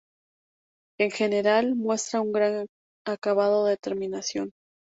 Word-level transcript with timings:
En 0.99 1.11
general, 1.11 1.75
muestra 1.75 2.21
un 2.21 2.31
gran 2.31 2.65
acabado 3.05 3.65
de 3.67 3.77
terminación. 3.77 4.49